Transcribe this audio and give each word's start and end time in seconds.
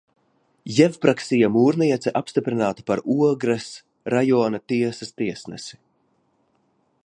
Jevpraksija 0.77 1.49
Mūrniece 1.57 2.13
apstiprināta 2.21 2.87
par 2.89 3.03
Ogres 3.17 3.69
rajona 4.15 4.61
tiesas 4.73 5.15
tiesnesi. 5.21 5.83